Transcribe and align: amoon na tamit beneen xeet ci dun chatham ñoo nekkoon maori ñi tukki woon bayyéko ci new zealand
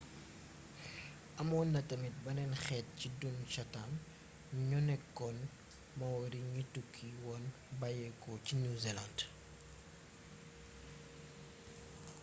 amoon 1.39 1.67
na 1.73 1.79
tamit 1.89 2.15
beneen 2.25 2.53
xeet 2.65 2.87
ci 2.99 3.07
dun 3.19 3.37
chatham 3.53 3.91
ñoo 4.67 4.83
nekkoon 4.89 5.37
maori 5.99 6.39
ñi 6.53 6.63
tukki 6.73 7.07
woon 7.23 7.43
bayyéko 7.79 8.29
ci 8.45 8.53
new 8.61 8.75
zealand 8.83 9.17